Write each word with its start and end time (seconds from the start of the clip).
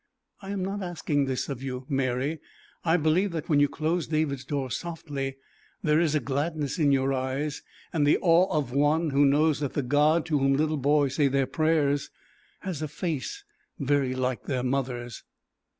I 0.41 0.49
am 0.49 0.63
not 0.65 0.81
asking 0.81 1.25
this 1.25 1.47
of 1.47 1.61
you, 1.61 1.85
Mary. 1.87 2.39
I 2.83 2.97
believe 2.97 3.29
that 3.33 3.47
when 3.49 3.59
you 3.59 3.69
close 3.69 4.07
David's 4.07 4.43
door 4.43 4.71
softly 4.71 5.37
there 5.83 5.99
is 5.99 6.15
a 6.15 6.19
gladness 6.19 6.79
in 6.79 6.91
your 6.91 7.13
eyes, 7.13 7.61
and 7.93 8.07
the 8.07 8.17
awe 8.17 8.47
of 8.51 8.71
one 8.71 9.11
who 9.11 9.25
knows 9.27 9.59
that 9.59 9.73
the 9.73 9.83
God 9.83 10.25
to 10.25 10.39
whom 10.39 10.55
little 10.55 10.77
boys 10.77 11.13
say 11.13 11.27
their 11.27 11.45
prayers 11.45 12.09
has 12.61 12.81
a 12.81 12.87
face 12.87 13.43
very 13.77 14.15
like 14.15 14.45
their 14.45 14.63
mother's. 14.63 15.23